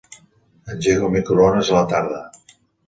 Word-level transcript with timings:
Engega 0.75 1.05
el 1.11 1.15
microones 1.19 1.71
a 1.75 1.81
la 1.81 1.87
tarda. 1.95 2.21